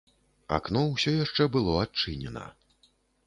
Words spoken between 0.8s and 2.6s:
ўсё яшчэ было адчынена.